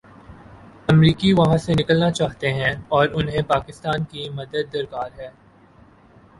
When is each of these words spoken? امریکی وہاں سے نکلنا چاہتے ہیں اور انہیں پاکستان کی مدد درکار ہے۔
امریکی 0.87 1.33
وہاں 1.33 1.57
سے 1.57 1.73
نکلنا 1.73 2.09
چاہتے 2.11 2.53
ہیں 2.53 2.73
اور 2.89 3.07
انہیں 3.13 3.41
پاکستان 3.47 4.03
کی 4.03 4.29
مدد 4.29 4.73
درکار 4.73 5.09
ہے۔ 5.19 5.29